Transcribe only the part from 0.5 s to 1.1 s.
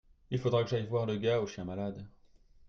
que j'aille voir